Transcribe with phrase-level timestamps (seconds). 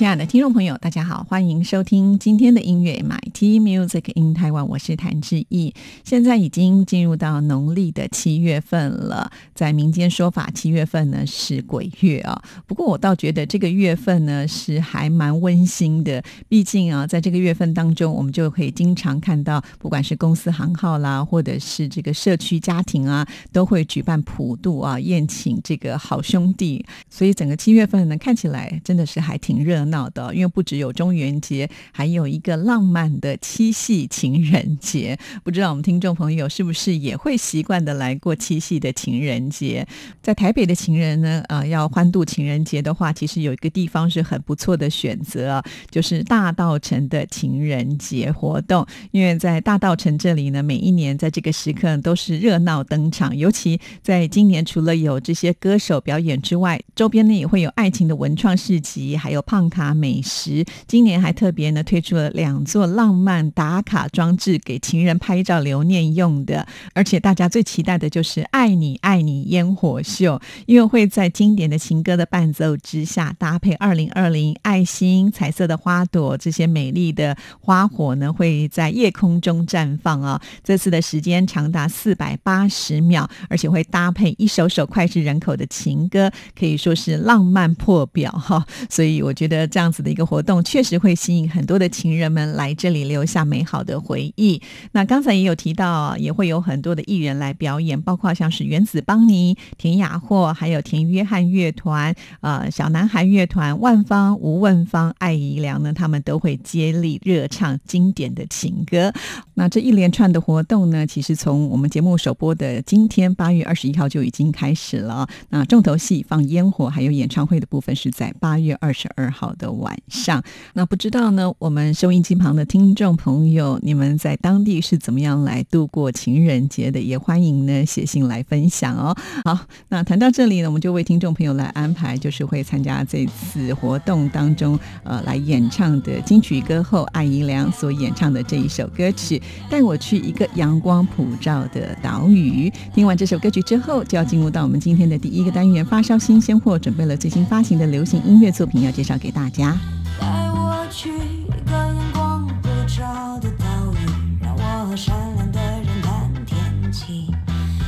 [0.00, 5.74] 亲爱的听众朋友，大家好，欢迎收听今天的音乐 MIT Music in Taiwan，我是谭志毅。
[6.04, 12.42] 现在已经进入到农历的七月份了，在民间说法，七月份呢是鬼月啊。
[12.66, 26.82] 不过我倒觉得这个月份呢是还蛮温馨的，毕竟啊，在这个月份当中，我们就可以经常看到，不管是公司行号啦，或者是这个社区家庭啊，都会举办普渡啊，宴请这个好兄弟。
[27.10, 29.89] 所以整个七月份呢，看起来真的是还挺热。
[29.89, 35.18] 闹闹的，因为不只有中元节，还有一个浪漫的七夕情人节。
[35.44, 39.86] 不知道我们听众朋友是不是也会习惯的来过七夕的情人节？
[40.22, 48.86] 在台北的情人呢，呃，要欢度情人节的话，其实有一个地方是很不错的选择，就是大道城的情人节活动。
[49.10, 59.79] 因为在大道城这里呢，每一年在这个时刻都是热闹登场，尤其在今年，除了有这些歌手表演之外，周边呢也会有爱情的文创市集，还有胖卡。
[59.80, 66.66] 卡，美食今年还特别呢推出了两座浪漫打卡装置，给情人拍照留念用的。
[66.92, 80.38] 而且大家最期待的就是“爱你爱你”烟火秀，因为会在经典的情歌的伴奏之下，搭配二零二零爱心、彩色的花朵，这些美丽的花火呢会在夜空中绽放啊！
[80.62, 88.62] 这次的时间长达四百八十秒，而且会搭配一首首脍炙人口的情歌，可以说是浪漫破表哈。
[88.90, 89.69] 所以我觉得。
[89.70, 94.60] 这样子的一个活动，确实会吸引很多的情人们来这里留下美好的回忆。
[94.92, 109.12] 那刚才也有提到，也会有很多的艺人来表演，包括像是原子邦尼、田雅霍，还有田约翰乐团、呃小男孩乐团、万芳、吴问芳、艾怡良呢，他们都会接力热唱经典的情歌。
[109.54, 115.28] 那这一连串的活动呢，其实从我们节目首播的今天八月二十一号就已经开始了。
[115.50, 119.54] 那重头戏放烟火，还有演唱会的部分是在八月二十二号。
[119.60, 121.52] 的晚上，那不知道呢？
[121.58, 126.98] 我们收音机旁的听众朋友，你们在当地是怎么样来度过情人节的？
[126.98, 129.14] 也欢迎呢写信来分享哦。
[129.44, 139.38] 好，那谈到这里呢，我们就为听众朋友来安排，就是会参加这次活动当中呃来演唱的金曲歌后艾怡良所演唱的这一首歌曲
[139.70, 142.70] 《带我去一个阳光普照的岛屿》。
[142.94, 149.39] 听完这首歌曲之后，就要进入到我们今天的第一个单元——发烧新鲜货，准备了最新发行的流行音乐作品要介绍给大家。
[149.48, 149.78] 家。
[150.20, 153.64] 带我去一个阳光普照的岛
[153.94, 154.06] 屿，
[154.42, 157.32] 让我和善良的人谈天气。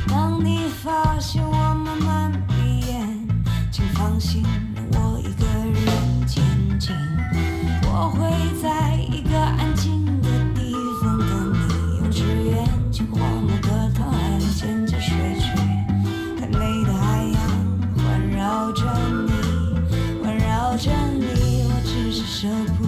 [0.09, 3.29] 当你发现我慢慢闭眼，
[3.71, 4.45] 请放心，
[4.93, 6.43] 我一个人前
[6.79, 6.95] 进。
[7.85, 8.31] 我会
[22.43, 22.81] shall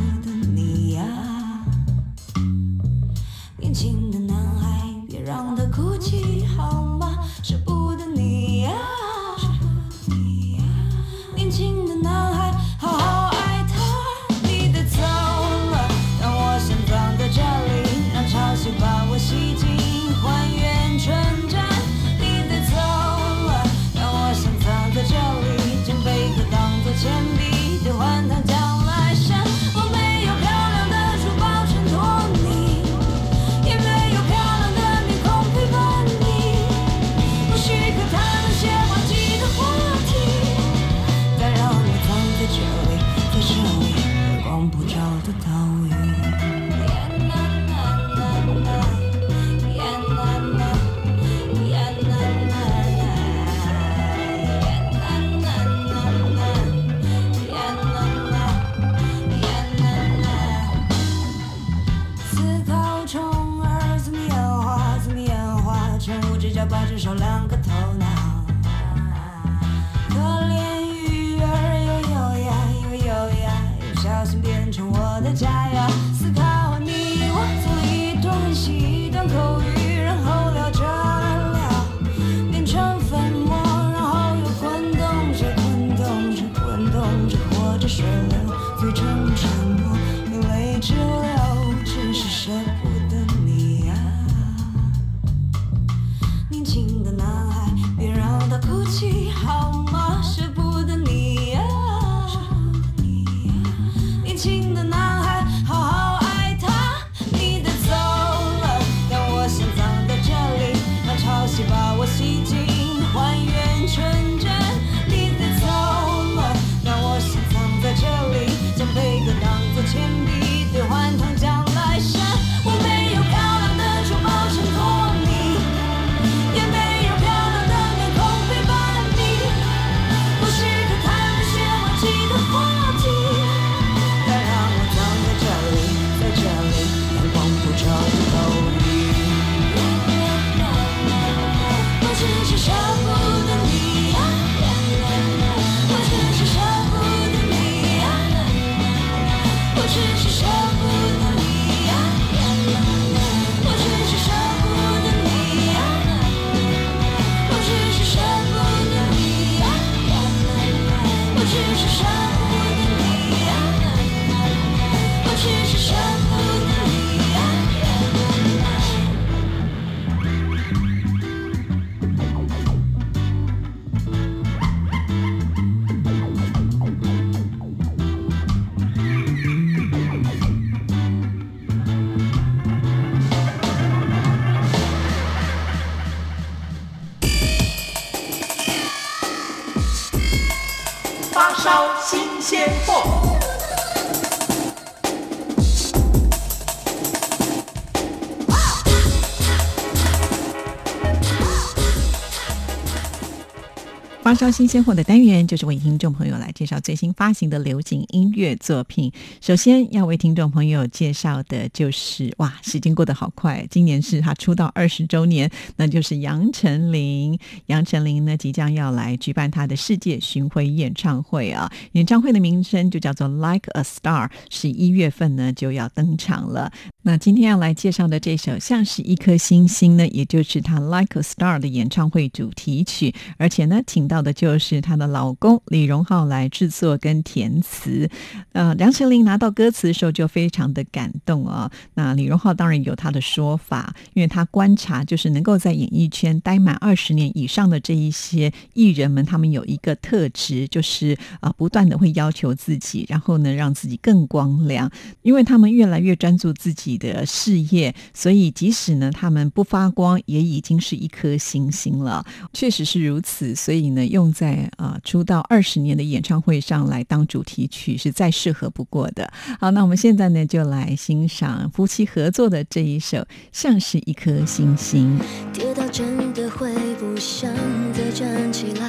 [204.25, 209.12] 发烧新鲜货的单元，就是为听众朋友来介绍最新发行的流行音乐作品。
[209.43, 217.38] 首先要为听众朋友介绍的就是，哇，时间过得好快，今年是他出道二十周年，那就是杨丞琳。
[217.67, 226.73] 杨丞琳呢，即将要来举办他的世界巡回演唱会啊，演唱会的名称就叫做《Like a Star》，十一月份呢就要登场了。
[227.03, 238.08] 那今天要来介绍的这首《像是一颗星星》呢，也就是他《Like a Star》的演唱会主题曲，而且呢，请到到的就是她的老公李荣浩来制作跟填词。
[238.52, 254.88] 呃，杨丞琳拿到歌词的时候就非常的感动啊、那李荣浩当然有他的说法，因为他观察就是能够在演艺圈待满二十年以上的这一些艺人们，他们有一个特质，就是啊、不断的会要求自己，然后呢让自己更光亮，
[255.22, 262.25] 因为他们越来越专注自己的事业，所以即使呢他们不发光，也已经是一颗星星了。
[262.52, 269.31] 确实是如此，所以呢，用在啊、出道二十年的演唱会上来当主题曲是再适合不过的。
[269.59, 273.19] 好，那我们现在呢就来欣赏夫妻合作的这一首
[273.53, 275.19] 《像是一颗星星》。
[275.53, 277.51] 跌倒真的会不想
[277.93, 278.87] 再站起来，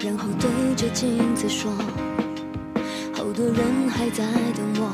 [0.00, 1.70] 然后对着镜子说，
[3.14, 4.90] 好多人还在等我。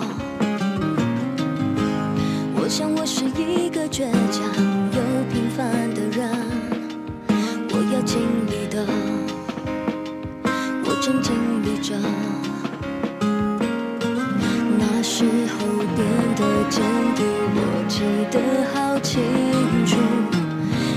[2.61, 4.45] 我想我是一个倔强
[4.93, 5.01] 又
[5.33, 5.95] 平凡
[8.09, 8.87] 经历，的，
[10.83, 11.95] 我正经历着。
[14.79, 15.59] 那时候
[15.95, 16.01] 变
[16.35, 16.81] 得坚
[17.15, 17.21] 定，
[17.55, 18.01] 我记
[18.31, 18.41] 得
[18.73, 19.21] 好清
[19.85, 19.99] 楚，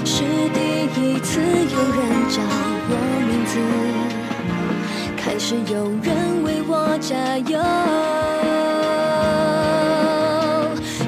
[0.05, 0.57] 是第
[0.95, 1.99] 一次有人
[2.29, 2.41] 叫
[2.87, 2.95] 我
[3.27, 3.59] 名字，
[5.17, 7.59] 开始有人为我加油，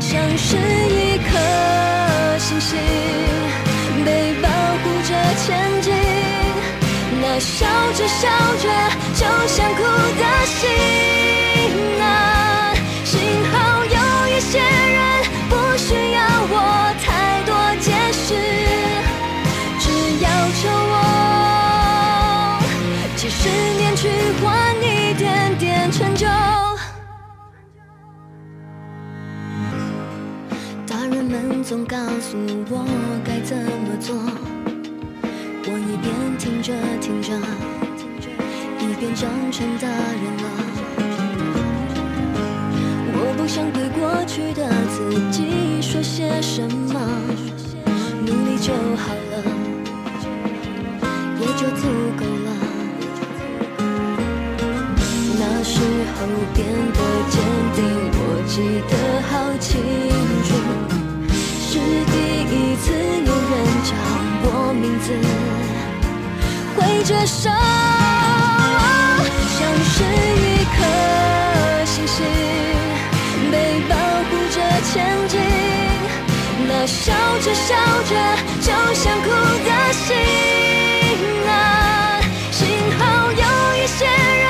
[0.01, 1.31] 像是一颗
[2.38, 2.77] 星星
[7.35, 8.69] 那笑着笑着
[9.15, 10.69] 就想哭的心
[11.99, 13.19] 啊，幸
[13.51, 13.97] 好有
[14.29, 18.35] 一些人不需要我太多解释，
[19.79, 19.89] 只
[20.23, 20.29] 要
[20.61, 21.01] 求我
[23.15, 23.49] 几十
[23.79, 24.09] 年去
[24.39, 26.27] 换一点点成就。
[30.85, 32.37] 大人们总告诉
[32.69, 32.85] 我
[33.25, 34.13] 该怎么做。
[36.63, 37.27] 我一边听着
[37.98, 38.29] 听着，
[38.79, 40.46] 一边长成大人了。
[43.12, 46.96] 我不想对过去的自己说些什么，
[48.22, 49.43] 努力就好了，
[51.41, 51.84] 也就足
[52.15, 52.48] 够了。
[55.38, 55.82] 那时
[56.15, 56.17] 候
[56.55, 57.36] 变得坚
[57.75, 57.84] 定，
[58.15, 58.55] 我记
[58.88, 58.91] 得
[59.27, 59.70] 好清
[60.48, 60.50] 楚。
[61.60, 61.75] 是
[62.08, 62.15] 第
[62.48, 63.51] 一次有人
[63.84, 63.91] 叫
[64.46, 64.48] 我
[64.79, 65.12] 名字，
[66.83, 67.49] 挥着手，
[69.57, 70.77] 像是一颗
[71.85, 72.25] 星星
[73.49, 73.55] 被
[73.87, 74.57] 保护着
[74.91, 74.93] 前
[75.29, 75.39] 进。
[76.67, 77.73] 那笑着笑
[78.09, 78.11] 着
[78.59, 79.29] 就想哭
[79.63, 80.07] 的心
[81.47, 82.19] 啊，
[82.51, 82.61] 幸
[82.99, 83.43] 好有
[83.77, 84.45] 一些人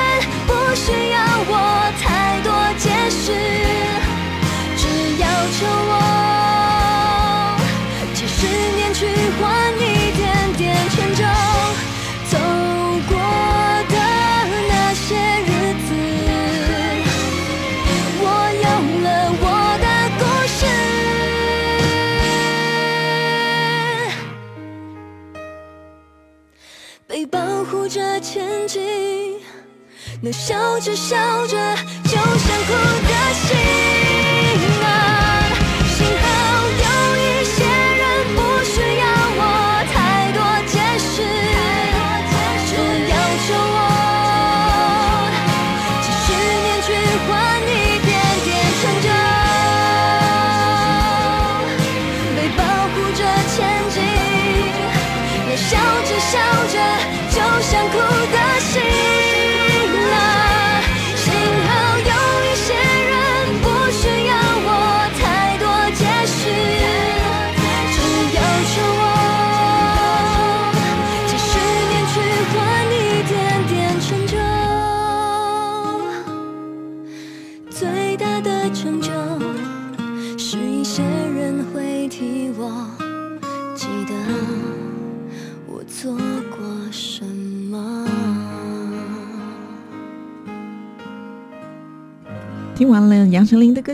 [0.48, 1.52] 不需要我
[2.02, 2.04] 太
[2.42, 2.48] 多
[2.78, 3.22] 解释。
[4.76, 4.82] 只
[5.22, 5.24] 要
[5.56, 5.94] 求我
[30.38, 31.56] 笑着笑着
[32.04, 34.03] 就想哭的心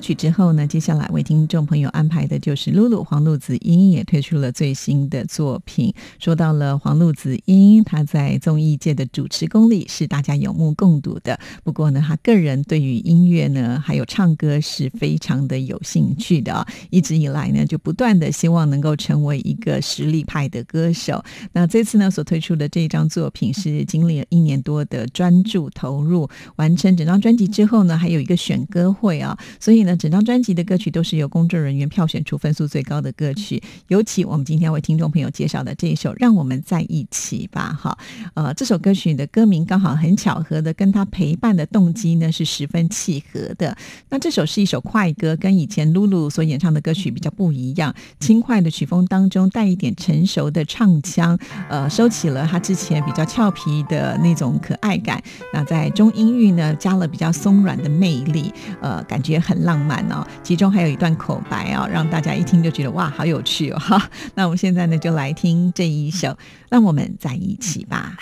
[0.00, 5.92] 歌曲之后呢，接下来为听众朋友安排的就是露露黄露子英也推出了最新的作品。
[6.18, 11.38] 说到了黄露子英，她在综艺界的主持功力是大家有目共睹的。
[11.62, 16.66] 不过呢，她个人对于音乐呢，还有唱歌是非常的有兴趣的。
[16.88, 21.22] 一直以来呢，就不断的希望能够成为一个实力派的歌手。
[21.52, 26.26] 那这次呢，所推出的这一张作品是经历了一年多的专注投入，
[26.56, 28.58] 完成整张专辑之后呢，还有一个选。
[28.70, 33.62] 歌会啊，所以呢，整张专辑的歌曲都是由工作人员票选出分数最高的歌曲。
[33.88, 37.96] 尤其我们今天为听众朋友介绍的这一首《让我们在一起吧》哈，
[38.34, 43.76] 呃，这首歌曲的歌名刚好很巧合的跟他陪伴的动机呢是十分契合的。
[44.08, 55.22] 那这首是一首快歌，跟以前露露所演唱的歌曲比较不一样，轻快的曲风当中带一点成熟的唱腔，呃，收起了他之前比较俏皮的那种可爱感。
[55.52, 58.52] 那在中音域呢，加了比较松软的魅力。
[58.80, 64.10] 呃，感觉很浪漫哦，其中还有一段口白哦，让大家一听就觉得哇，好有趣哦哈。
[64.34, 66.28] 那我们现在呢，就来听这一首
[66.68, 68.12] 《让我们在一起吧》。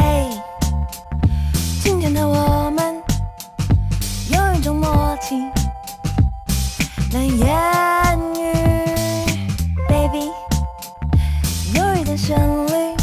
[0.00, 0.28] 哎，
[1.82, 2.96] 今天的我们
[4.30, 5.36] 有一种默契，
[7.12, 8.52] 难言语
[9.88, 10.30] ，baby，
[11.74, 12.36] 有一点旋
[12.66, 12.96] 律，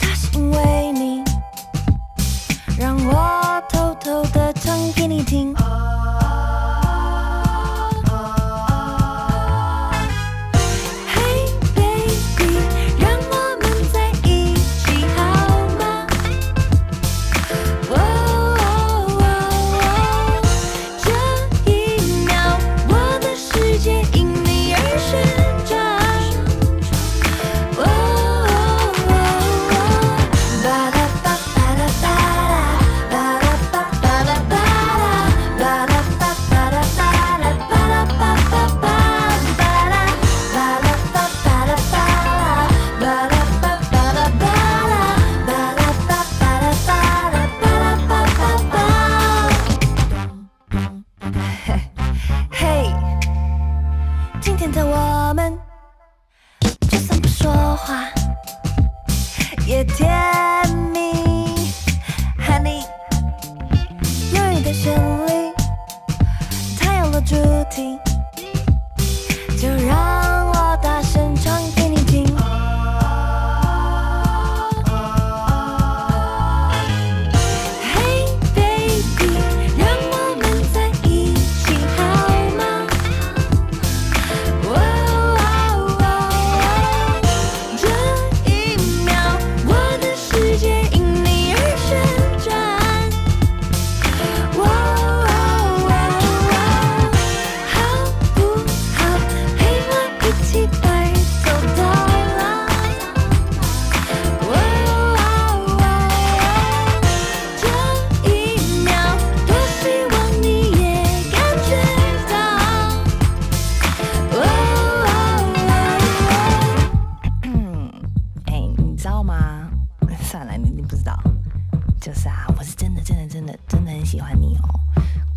[0.00, 1.24] 它是因为你
[2.78, 5.54] 让我偷偷的唱给你听。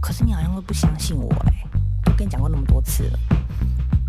[0.01, 1.53] 可是你好像都不相信我哎，
[2.03, 3.20] 都跟你讲过那么多次了。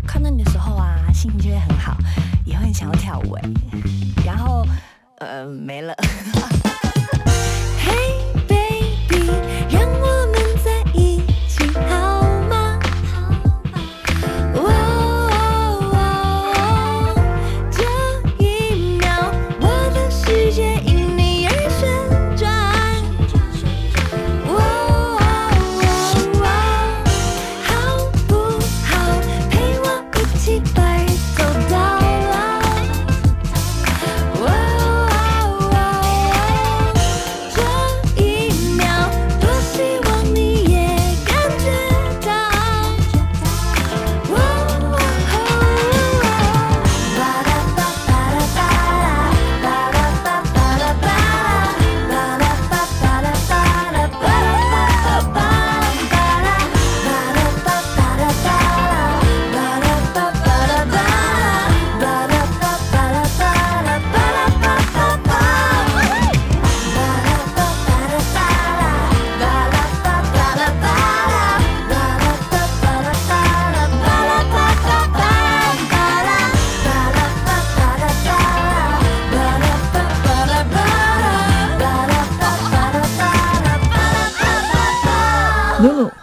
[0.07, 1.97] 看到你的时候啊，心情就会很好，
[2.45, 3.49] 也会很想要跳舞哎。
[4.25, 4.65] 然后，
[5.19, 5.93] 呃，没了。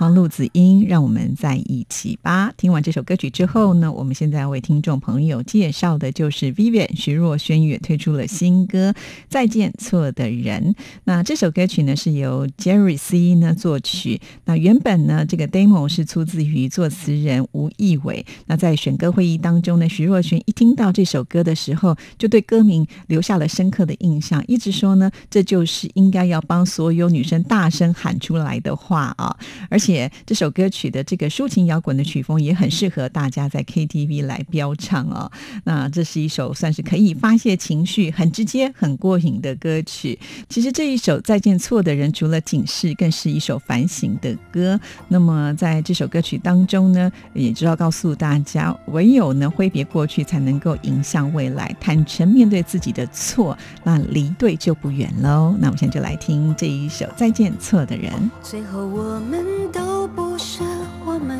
[0.07, 2.53] 陆子英，让我们在一起吧。
[2.57, 8.93] 听完这首歌曲之后呢，我们现在为听众朋友介绍的就是 Vivian 徐若瑄也推出了新歌
[9.29, 10.75] 《再见错的人》。
[11.03, 14.21] 那这首歌曲呢是由 Jerry C 呢作曲。
[14.45, 18.25] 那原本呢这个 demo 是出自于作词人吴亦伟。
[18.47, 29.35] 那在选歌会议当中呢，徐若瑄一听到这首歌的时候，就对歌名留下了深刻的印象，一直说呢这就是应该要帮所有女生大声喊出来的话啊。
[29.71, 29.89] 而且
[30.27, 35.31] 这首歌曲的这个抒情摇滚的曲风也很适合大家在 KTV 来飙唱哦。
[35.65, 40.19] 那这是一首算是可以发泄情绪、很直接、很过瘾的歌曲。
[40.49, 44.79] 其实这一首《再见错的人》除了警示，更是一首反省的歌。
[45.09, 55.55] 那么在这首歌曲当中呢，也知道告诉大家，唯有呢挥别过去，才能够迎向未来，坦诚面对自己的错，那离对就不远喽。
[55.59, 58.13] 那我们现在就来听这一首《再见错的人》。
[58.43, 59.45] 最后我们
[59.79, 60.65] 都不是
[61.07, 61.39] 我们，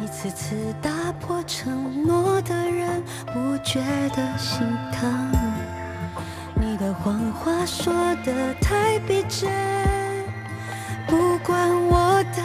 [0.00, 3.80] 一次次打破承诺的人，不觉
[4.16, 5.30] 得心疼。
[6.56, 9.48] 你的谎话说的太逼真，
[11.06, 12.42] 不管我的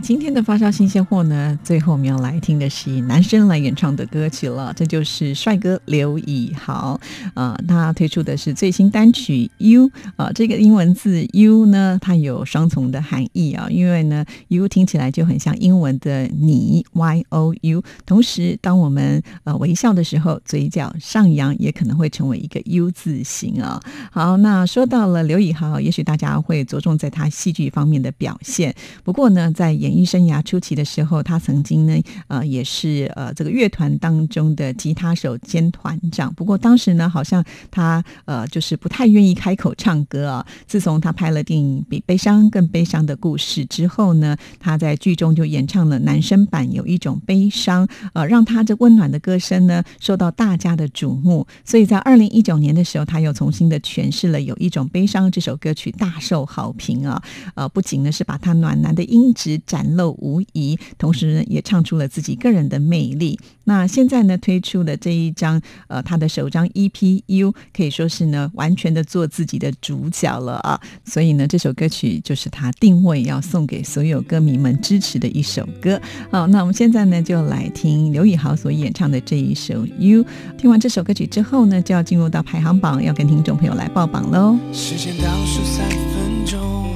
[0.00, 7.00] 今天的发烧新鲜货呢，最后我们要来听的是男生来演唱的歌曲了，这就是帅哥刘以豪
[7.34, 23.80] 啊、他推出的是最新单曲《U》啊、这个英文字 U 呢，它有双重的含义啊，因为呢，U 听起来就很像英文的你 “Y O U”，同时当我们呃微笑的时候，嘴角上扬也可能会成为一个 U 字形啊。
[24.10, 28.74] 好，那说到了刘以豪，也许大家会着重在他戏剧方面的表现。
[29.02, 36.34] 不过呢，在演演艺生涯初期的时候，他曾经呢，呃，也是呃这个乐团当中的吉他手兼团长。
[36.34, 40.44] 不过当时呢，好像他呃就是不太愿意开口唱歌啊。
[40.66, 51.46] 自从他拍了电影《比悲伤更悲伤的故事》之后呢，他在剧中就演唱了男声版《有一种悲伤》，呃，让他这温暖的歌声呢受到大家的瞩目。
[51.64, 57.22] 所以在二零一九年的时候，他又重新的诠释了《有一种悲伤》这首歌曲，大受好评啊。
[57.54, 63.38] 呃，不仅呢是把他暖男的音质展展露无遗，同时呢也唱出了自己个人的魅力。
[63.64, 66.90] 那现在呢推出的这一张呃他的首张 EP
[67.26, 70.80] 《U》，可以说是呢完全的做自己的主角了啊。
[71.04, 76.00] 所以呢这首歌曲就是他定位要送给所有歌迷们支持的一首歌。
[76.30, 80.24] 好，那我们现在呢就来听刘以豪所演唱的这一首《U》。
[80.56, 84.56] 听完这首歌曲之后呢，就要进入到排行榜，要跟听众朋友来报榜喽。
[84.72, 86.94] 时间倒数三分钟，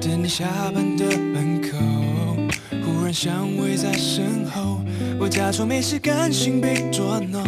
[0.00, 1.53] 等你下班的门口，忽然
[3.14, 4.80] 香味在身后，
[5.20, 7.44] 我假装没事，甘心被捉弄。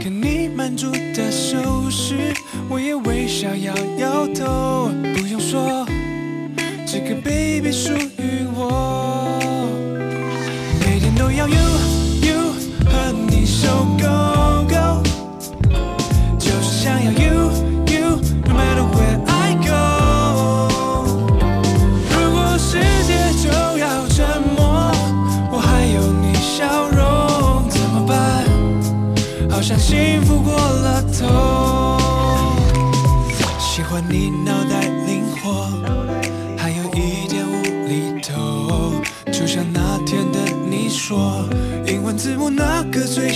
[0.00, 2.34] 看你满足的手势，
[2.68, 4.90] 我也微笑摇摇头。
[5.14, 5.86] 不用说，
[6.84, 9.49] 这个 baby 属于我。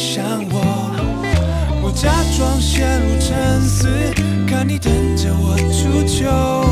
[0.05, 0.61] 想我。
[1.83, 3.89] 我假装陷入沉思，
[4.47, 6.64] 看你等着我出糗，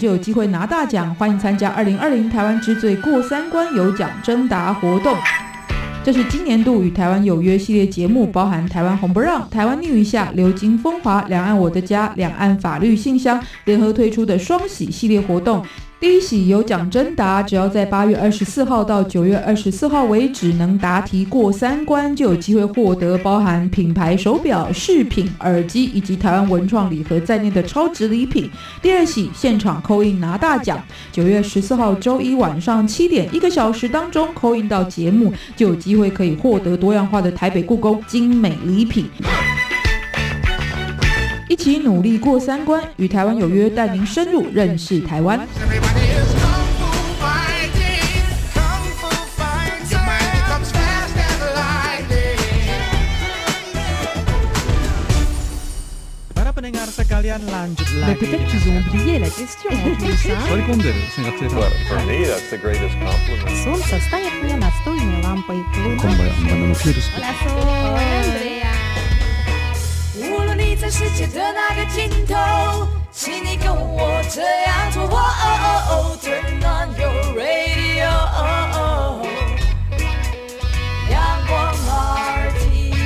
[0.00, 5.14] 就有机会拿大奖，欢迎参加二零二零台湾之最过三关有奖征答活动。
[6.02, 15.62] 这是今年度与台湾有约系列节目，包含台湾红不让、台湾逆一下、流金风华、两岸我的家、两岸法律信箱联合推出的双喜系列活动。
[16.00, 28.50] 第一喜有奖征答，只要在八月二十四号到九月二十四号为止能答题过三关，就有机会获得包含品牌手表、饰品、耳机以及台湾文创礼盒在内的超值礼品。
[28.80, 30.82] 第二喜现场扣印拿大奖，
[31.12, 39.04] 九月十四号周一晚上七点，一个小时当中扣印到节目，就有机会可以获得多样化的台北故宫精美礼品。
[41.49, 45.39] 一起努力过三关，与台湾有约，带您深入认识台湾。
[45.39, 46.89] Everybody is kung fu
[47.21, 49.85] fighting, kung fu fighting.
[49.91, 52.39] Your mind becomes fast as lightning.
[56.33, 58.19] Para pendengar sekalian lanjut Mais lagi.
[58.25, 60.25] peut-être qu'ils ont oublié la question en plus.
[60.25, 60.37] hein.
[60.49, 61.55] 取り込んでる생각してた
[61.87, 63.63] For me, that's the greatest compliment.
[63.63, 65.57] Солнце стоит мне настольной лампой.
[65.73, 65.95] 今
[70.80, 72.34] 在世界的那个尽头，
[73.12, 75.02] 请你跟我这样做。
[75.02, 75.54] 哦哦
[75.90, 78.08] 哦，Turn on your radio，
[81.10, 81.14] 阳
[81.46, 81.74] 光
[82.46, 82.96] RTI。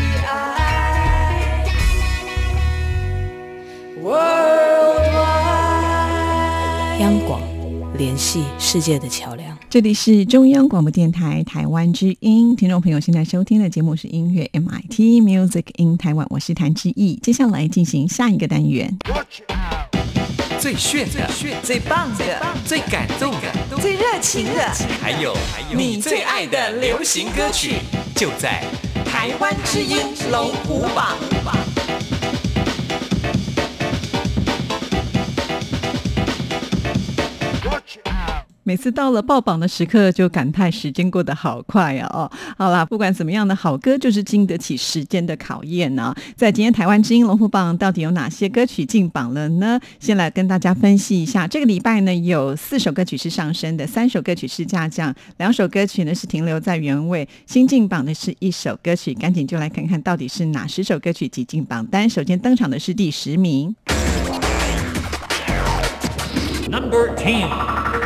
[4.05, 4.63] 哦。
[7.96, 9.57] 联系世界的桥梁。
[9.70, 17.18] 这里是中央广播电台台湾之音，听众朋友现在收听的节目是音乐 MIT Music in Taiwan，我是谭志毅。
[17.22, 18.96] 接下来进行下一个单元，
[20.59, 21.30] 最炫的、
[21.62, 25.37] 最棒的、最感动的，最热情的还有
[25.74, 27.76] 你最爱的流行歌曲，
[28.14, 28.64] 就在
[29.04, 29.98] 台湾之音
[30.33, 31.16] 龙虎榜。
[38.66, 42.09] 每次到了爆榜的时刻，就感叹时间过得好快啊！
[42.14, 49.79] 哦，好啦，不管怎么样的好歌，就是经得起时间的考验呢、在今天台湾之音龙虎榜，到底有哪些歌曲进榜了呢？
[50.00, 57.29] 先来跟大家分析一下，这个礼拜呢，有四首歌曲是上升的，三首歌曲是下降，两首歌曲呢是停留在原位。
[57.46, 62.09] 新进榜的是一首歌曲，赶紧就来看看到底是哪十首歌曲挤进榜单。
[62.09, 63.77] 首先登场的是第十名。
[66.70, 68.04] Number Ten。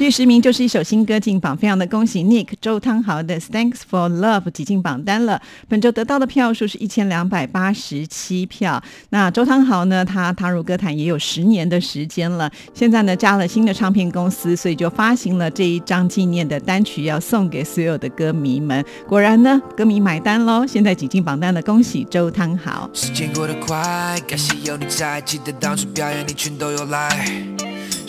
[0.00, 5.38] 第十名就是一首新歌进榜，非常的恭喜 Nick 周汤豪的《Thanks for Love》挤进榜单了。
[5.68, 8.82] 本周得到的票数是一千两百八十七票。
[9.10, 18.82] 那周汤豪呢，他踏入歌坛也有十年的时间了，现在呢加了新的唱片公司，所以就发行了这一张纪念的单曲，要送给所有的歌迷们。
[19.06, 20.66] 果然呢，歌迷买单喽！
[20.66, 22.88] 现在挤进榜单的，恭喜周汤豪。
[22.94, 27.44] 时间过得快，感谢有你在，记得当初表演你全都有来。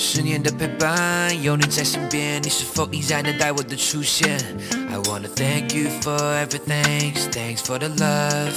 [0.03, 4.35] 十年的陪伴，有你在身边，你是否依然等待我的出现
[4.89, 8.51] ？I wanna thank you for everything, thanks for the love.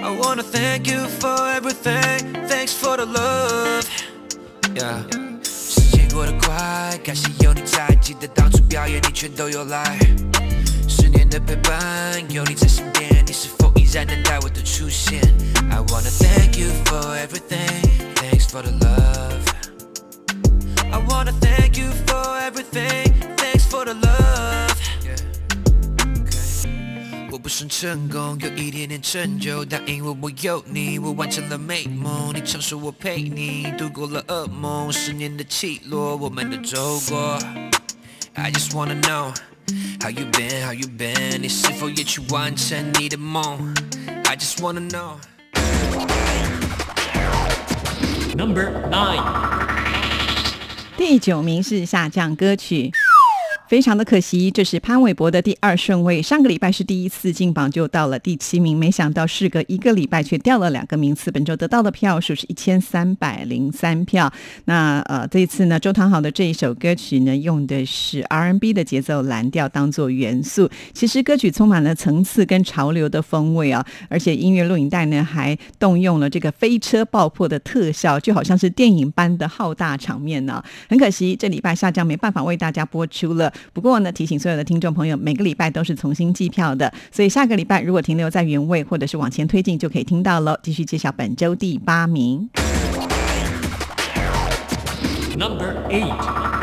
[0.00, 3.82] I wanna thank you for everything, thanks for the love.
[4.76, 5.02] Yeah.
[5.42, 9.98] 时间过得快，感谢有你在，记得当初表演你全都有来。
[10.88, 15.20] 十年的陪伴，有你在身边，你是否依然等待我的出现
[15.68, 17.67] ？I wanna thank you for everything,
[22.48, 24.74] everything, thanks for the love.
[25.04, 25.20] Yeah.
[26.22, 27.28] Okay.
[27.30, 32.34] 我不算成功，有一点点成就，但因为我有你，我完成了美梦。
[32.34, 37.38] 你常说我陪你度过了噩梦，十年的起落，我们都走过。
[38.32, 39.34] I just wanna know
[40.00, 43.74] how you been, how you been，你是否也去完成你的梦
[44.24, 45.18] ？I just wanna know。
[48.34, 49.57] Number Nine。
[50.98, 52.90] 第九名是下降歌曲。
[53.68, 56.22] 非常的可惜，这是潘玮柏的第二顺位。
[56.22, 61.30] 上个礼拜是第一次进榜，就到了第七名，没想到事隔一个礼拜却掉了两个名次。
[61.30, 64.32] 本周得到的票数是一千三百零三票。
[64.64, 70.70] 那呃，这一次呢，周汤豪的这一首歌曲呢，用的是 R&B 的节奏蓝调当做元素。
[70.94, 83.52] 其实歌曲充满了层次跟潮流的风味啊，而且音乐录影带呢还动用了这个飞车爆破的特效，就好像是电影般的浩大场面呢、很可惜，这礼拜下降没办法为大家播出了。
[83.72, 90.58] 不过呢，提醒所有的听众朋友，每个礼拜都是重新计票的，所以下个礼拜如果停留在原位或者是往前推进，就可以听到喽。
[90.62, 92.48] 继续揭晓本周第八名。
[95.36, 96.57] Number Eight。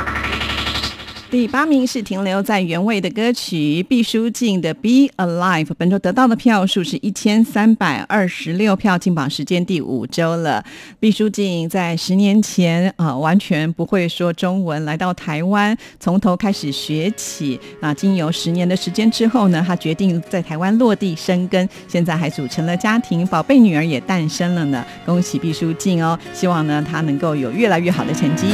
[1.32, 10.64] 第八名是停留在原位的歌曲毕书尽的《Be Alive》，本周得到的票数是一千三百二十六票，进榜时间第五周了。
[11.00, 17.94] 毕书尽在十年前啊、完全不会说中文，来到台湾，从头开始学起啊。
[17.94, 24.86] 经由十年的时间之后呢，他决定在台湾落地生根，现在还组成了家庭，宝贝女儿也诞生了呢。
[25.06, 26.18] 恭喜毕书尽哦！
[26.34, 28.54] 希望呢他能够有越来越好的成绩。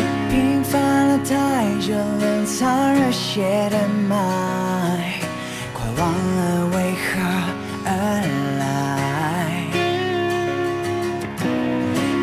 [1.11, 4.15] 了太久，冷藏热血的脉，
[5.73, 7.19] 快忘了为何
[7.85, 7.89] 而
[8.59, 8.61] 来。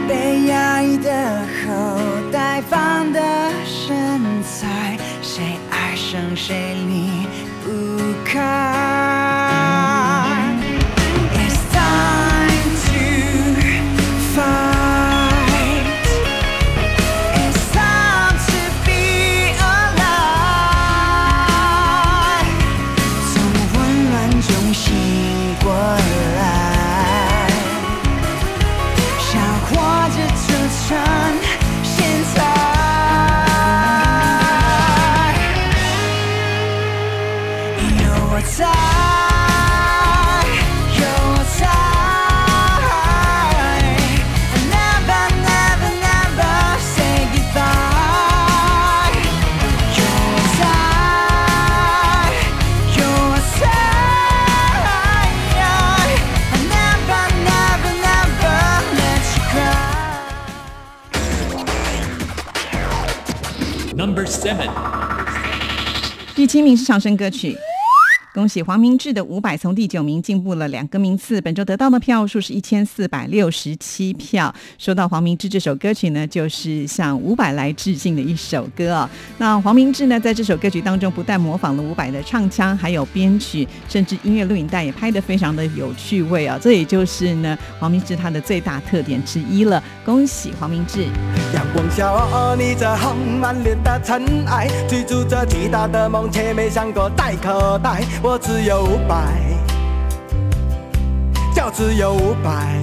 [0.09, 1.11] 被压抑的
[1.66, 1.70] 后，
[2.33, 3.20] 待放的
[3.66, 7.27] 身材，谁爱上谁离
[7.62, 7.68] 不
[8.24, 9.47] 开。
[66.34, 67.56] 第七名是长生歌曲。
[68.38, 74.55] 恭喜黄明志的五百从第九名进步了两个名次，本周得到的票数是一千四百六十七票。
[74.79, 79.11] 说到黄明志这首歌曲呢，就是向五百来致敬的一首歌哦。
[79.38, 89.83] 那黄明志呢，在这首歌曲当中，不但模仿了五百的唱腔，还有编曲，甚至音乐录影带也拍得非常的有趣味啊、这也就是呢，黄明志他的最大特点之一了。
[90.05, 91.03] 恭喜黄明志！
[91.53, 98.05] 阳光下，哦你这红满脸的尘埃，追逐着巨大的梦，却没想过带口袋。
[98.31, 99.25] 我只有五百，
[101.55, 102.77] 就只有五百。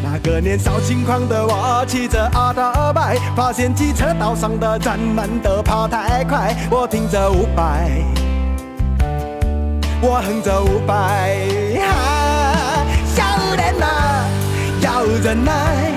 [0.00, 7.90] 那个年少轻狂的我，骑着阿达拜，发现机车道上的人们都跑太快，我听着五百，
[10.00, 11.82] 我哼着伍佰。
[11.82, 14.24] 啊少年啊，
[14.80, 15.90] 要忍耐，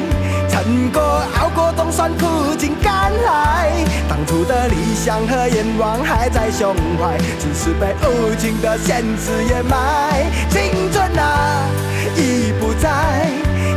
[0.50, 1.00] 撑过
[1.40, 3.70] 熬过冬酸苦尽甘来。
[4.08, 10.26] 当初的理想和愿望还在胸怀，只是被无情的现实掩埋。
[10.50, 11.68] 青春啊，
[12.16, 13.28] 已不在，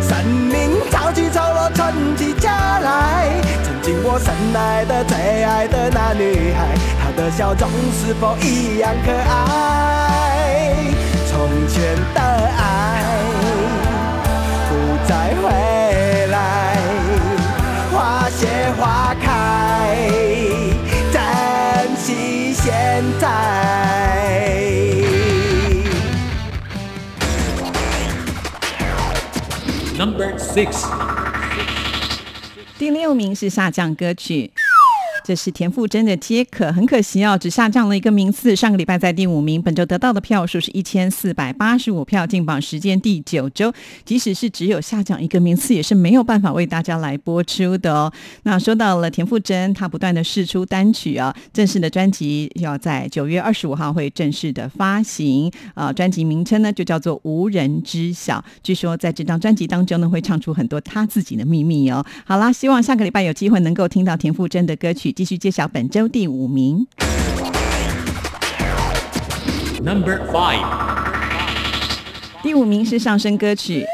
[0.00, 3.28] 生命潮起潮落，春季家来。
[3.64, 10.76] 曾经我深爱的、最爱的那女孩，她的笑容是否一样可爱？
[11.30, 12.62] 从前的爱
[14.68, 14.70] 不
[15.06, 15.10] 再
[15.40, 15.44] 回
[16.26, 16.36] 来，
[17.92, 18.46] 花谢
[18.78, 19.26] 花开，
[29.98, 30.86] Number six.
[32.78, 34.52] 第六名是下降歌曲。
[35.28, 38.56] 这是田馥甄的《皆可》，很可惜哦，只下降了一个名次。
[38.56, 43.70] 上个礼拜在第五名，本周得到的票数是一千四百八十五票，进榜时间第九周。
[44.06, 48.10] 即使是只有下降一个名次，也是没有办法为大家来播出的哦。
[48.44, 58.38] 那说到了田馥甄，她不断的试出单曲啊，正式的专辑要在九月二十五号会正式的发行啊，专辑名称呢就叫做《无人知晓》。
[58.62, 62.02] 据说在这张专辑当中呢，会唱出很多她自己的秘密哦。
[62.24, 65.14] 好啦，希望下个礼拜有机会能够听到田馥甄的歌曲。
[65.18, 66.86] 继续揭晓本周第五名。
[69.82, 70.64] Number five.
[72.40, 73.84] 第五名是上升歌曲。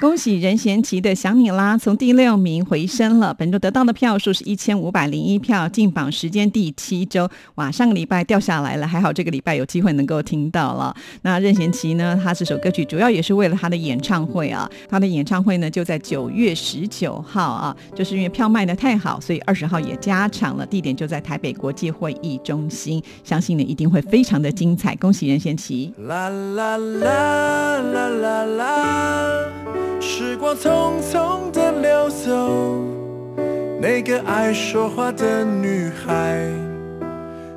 [0.00, 7.28] 恭喜任贤齐的《想你啦》从第六名回升了，本周得到的票数是一千五百零一票，进榜时间第七周。
[7.56, 10.96] 哇，上个礼拜掉下来了，还好这个礼拜有机会能够听到了。
[11.20, 24.96] 那任贤齐呢，他这首歌曲主要也是为了他的演唱会啊，他的演唱会呢就在九月十九号啊，就是因为票卖的太好，所以二十号也加场了，地点就在台北国际会议中心，相信呢一定会非常的精彩。
[24.96, 25.92] 恭喜任贤齐！
[25.98, 29.52] 啦啦啦啦啦啦，
[30.02, 32.82] 时光匆匆的流走，
[33.78, 36.42] 那个爱说话的女孩，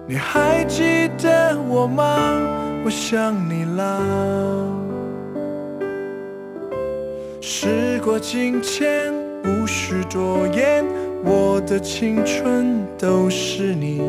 [0.05, 2.37] 你还记得我吗？
[2.83, 4.01] 我想你啦。
[7.39, 9.13] 时过境迁，
[9.45, 10.83] 无需多言，
[11.23, 14.01] 我的青春都是你。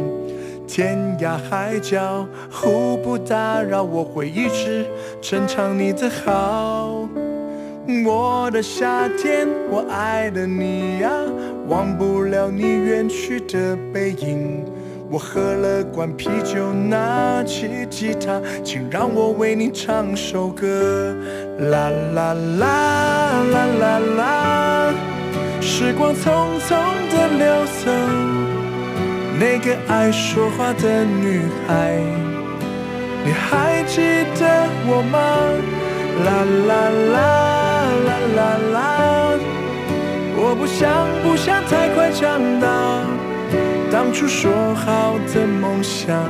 [0.67, 4.85] 天涯海角互不打扰，我会一直
[5.21, 7.09] 珍藏你的好。
[7.87, 11.11] 我的夏天，我爱的你呀、
[11.69, 14.65] 忘不了你远去的背影。
[15.11, 21.15] 我喝了罐啤酒，拿起吉他，请让我为你唱首歌。
[21.59, 24.95] 啦啦啦啦啦啦，
[25.61, 26.75] 时光匆匆
[27.13, 27.91] 的流走，
[29.39, 32.01] 那个爱说话的女孩，
[33.25, 34.01] 你还记
[34.41, 35.19] 得我吗？
[36.25, 36.73] 啦啦
[37.13, 37.54] 啦
[38.29, 39.39] 啦啦啦，
[40.37, 42.67] 我不想不想太快长大，
[43.93, 46.29] 当初说好的梦想，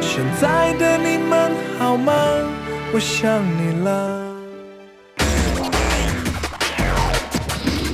[0.00, 2.12] 现在的你们好吗？
[2.92, 4.26] 我想你了。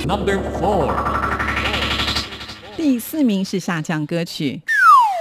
[0.05, 0.91] Number four，
[2.75, 4.61] 第四名是下降歌曲。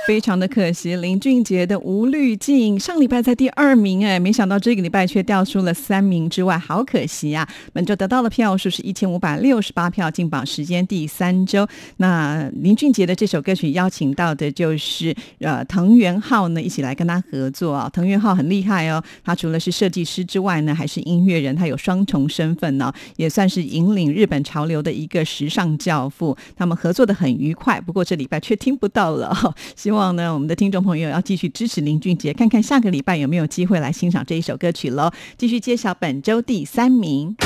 [0.07, 7.47] 非常的可惜，林俊杰的《无滤镜》上礼拜在第二名，哎，没想到这个礼拜却掉出了三名之外，好可惜啊！
[7.73, 11.67] 本周得到的票数是一千五百六十八票，进榜时间第三周。
[11.97, 17.91] 那林俊杰的这首歌曲邀请到的就是呃藤原浩呢，一起来跟他合作啊。
[17.93, 26.37] 藤原浩很厉害哦，他除了是设计师之外呢，还是音乐人，他有双重身份呢、也算是引领日本潮流的一个时尚教父。
[26.55, 29.37] 他们合作的很愉快，不过这礼拜却听不到了、
[29.75, 35.11] 希望呢，我们的听众朋友要继续支持林俊杰，看看下个礼拜有没有机会来欣赏这一首歌曲喽。
[35.37, 37.37] 继续揭晓本周第三名。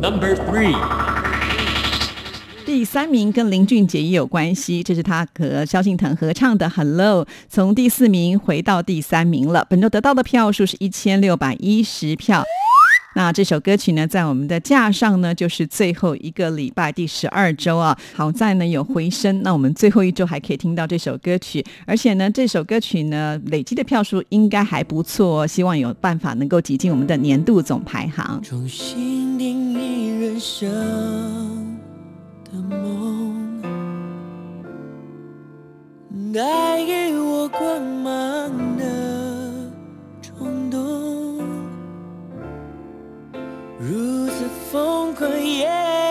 [0.00, 0.76] Number three，
[2.66, 9.66] 第三名跟林俊杰也有关系，这是他和萧敬腾合唱的《Hello》，从第四名回到第三名了。
[9.70, 12.44] 本周得到的票数是一千六百一十票。
[13.16, 17.96] 那这首歌曲呢，在我们的架上呢，就是最后一个礼拜第十二周啊。
[18.14, 28.38] 好在呢有回声，那我们最后一周还可以听到这首歌曲，而且呢，这首歌曲呢累积的票数应该还不错、希望有办法能够挤进我们的年度总排行。
[28.42, 30.68] 重新定义人生
[32.44, 33.62] 的梦，
[36.34, 38.52] 带给我光芒
[44.76, 46.05] 疯狂也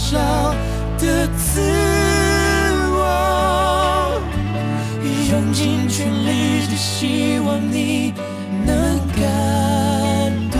[0.00, 0.18] 少
[0.98, 1.60] 的自
[2.96, 4.20] 我。
[5.30, 8.14] 用尽全力，只希望你
[8.64, 9.20] 能感
[10.50, 10.58] 动。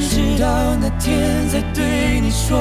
[0.00, 0.48] 直到
[0.80, 2.58] 那天再对你说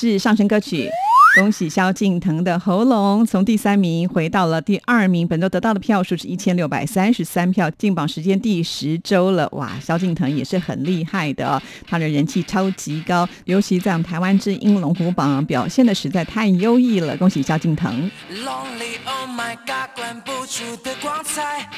[0.00, 0.88] 是上升歌曲。
[1.36, 9.46] 恭喜萧敬腾的《喉咙》从第三名回到了第二名，本周得到的票数是一千六百三十三票，进榜时间第十周了。
[9.52, 17.14] 哇，萧敬腾也是很厉害的，他的人气超级高，尤其在我们台湾之音龙虎榜表现的实在太优异了。
[17.18, 21.68] 恭喜萧敬腾！Lonely, oh my god，关不住的光彩。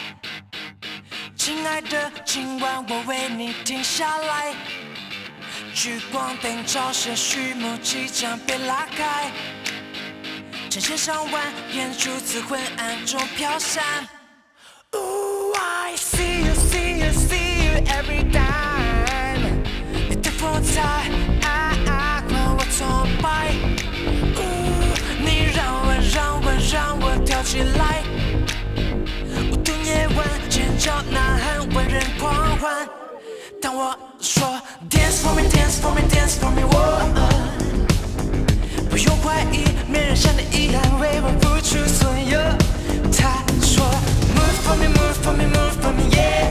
[1.36, 4.54] 亲爱的，今晚我为你停下来。
[5.74, 9.30] 聚光灯照射，序幕即将被拉开，
[10.68, 11.42] 成千上万
[11.72, 13.82] 眼珠子昏暗中飘散。
[14.90, 19.62] Oh, I see you, see you, see you every time。
[20.10, 20.82] 你的风采，
[21.42, 23.48] 啊啊，管我崇拜。
[24.36, 24.44] Oh,
[25.18, 28.04] 你让我让我让我跳起来。
[29.50, 32.86] 舞动夜晚，尖叫呐喊，万人狂欢。
[33.60, 33.98] 当我。
[34.42, 34.50] 说
[34.90, 36.74] Dance for me, dance for me, dance for me，我
[38.90, 42.40] 不用怀疑，没人像你一样为我付出所有。
[43.16, 43.86] 他说
[44.34, 46.50] Move for me, move for me, move for me, yeah。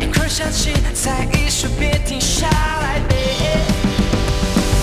[0.00, 3.00] 音乐响起，再一首别停下来。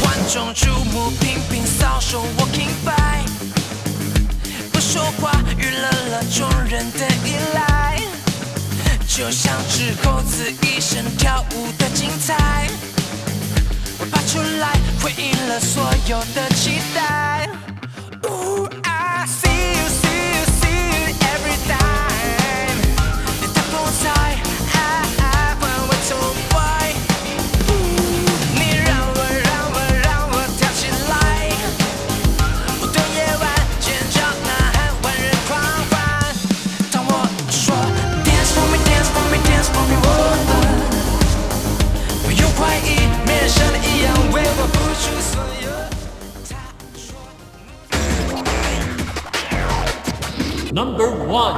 [0.05, 3.27] 万众瞩目，频频扫手，Walking by，
[4.71, 7.86] 不说话，娱乐了众人的依赖，
[9.17, 12.69] 就像只猴子一生跳舞的精彩，
[13.97, 17.49] 我拔出来，回应了所有的期待。
[51.37, 51.53] one。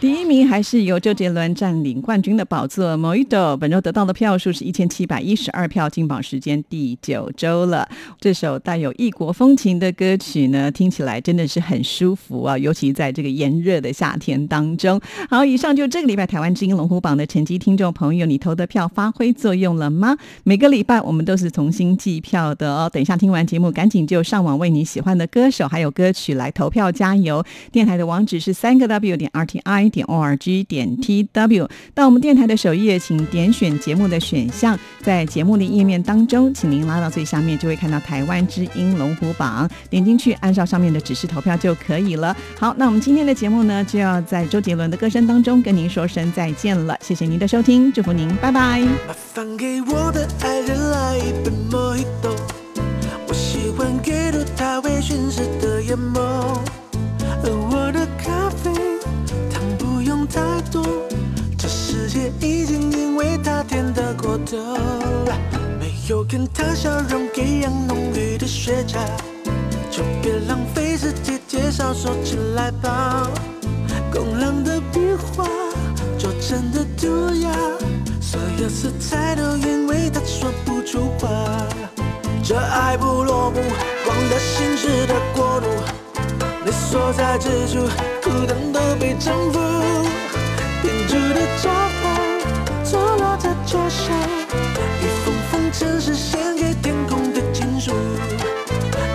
[0.00, 3.26] 第一名还是由周杰伦占领冠军的宝座，《Mojito》
[3.58, 7.86] 本周得到的票数是一千七百一十二票，进榜时间第九周了。
[8.18, 14.98] 这首带有异国风情的歌曲呢，听起来真的是很舒服啊，尤其在这个炎热的夏天当中。
[15.28, 20.16] 好，以上就这个礼拜台湾之音龙虎榜的成绩，听众朋友，你投的票发挥作用了吗？
[20.44, 22.88] 每个礼拜我们都是重新计票的哦。
[22.90, 27.44] 等一下听完节目，赶紧就上网为你喜欢的歌手还有歌曲来投票加油。
[27.70, 29.82] 电台的网址是三个 W 点 RTI。
[29.90, 42.36] 点 O org 点 tw 到我们电台的首页，请点选节目的选项，在节目的页面当中，请您拉到最下面，就会看到台湾之音龙虎榜，点进去，按照上面的指示投票就可以了。
[42.58, 48.80] 好，那我们今天的节目呢，就要在周杰伦的歌声当中跟您说声再见了，谢谢您的收听，祝福您，拜拜。
[48.80, 52.36] 麻烦给我的爱人来一杯 Mojito，
[53.26, 56.20] 我喜欢阅读它微醺时的眼眸，
[57.44, 58.70] 而我的咖啡。
[60.26, 60.82] 太多，
[61.58, 64.56] 这世界已经因为他甜得过头。
[65.78, 68.98] 没有跟他笑容一样浓郁的雪茄，
[69.90, 73.28] 就别浪费时间介绍，收起来吧。
[74.12, 75.00] 工郎的笔
[75.34, 75.46] 画
[76.18, 77.50] 就真的涂鸦，
[78.20, 81.28] 所有色彩都因为他说不出话。
[82.42, 83.60] 这爱不落幕，
[84.04, 85.66] 光的心事的国度，
[86.64, 87.86] 你所在之处，
[88.22, 89.60] 孤单都被征服。
[91.12, 94.16] 编织的招牌，错落在桌上，
[95.02, 97.92] 一封封城市献给天空的情书。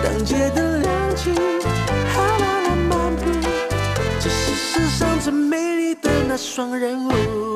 [0.04, 1.32] 当街灯亮起，
[2.14, 3.24] 还慢慢漫步，
[4.20, 7.47] 这是世上最美丽的那双人舞。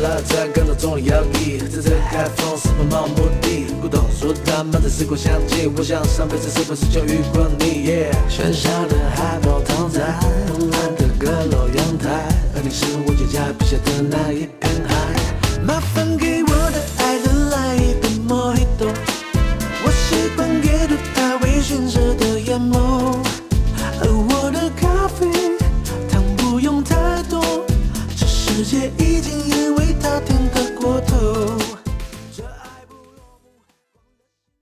[0.00, 3.66] 拉赞感到重力摇曳，在这海风是否漫无目的？
[3.80, 14.97] 古董书他们在时光相近，我想上辈子是不是就遇过你？Yeah，喧嚣的海报躺在慵懒的阁楼阳台，而你是我脚下笔下的那一片海。